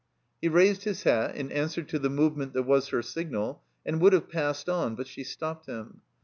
He 0.41 0.47
raised 0.49 0.83
his 0.85 1.03
hat 1.03 1.35
in 1.35 1.51
answer 1.51 1.83
to 1.83 1.99
the 1.99 2.09
movement 2.09 2.53
that 2.53 2.63
was 2.63 2.87
her 2.87 3.03
signal, 3.03 3.61
and 3.85 4.01
would 4.01 4.13
have 4.13 4.31
passed 4.31 4.67
on, 4.67 4.95
but 4.95 5.05
she 5.05 5.23
stopped 5.23 5.67
him. 5.67 6.01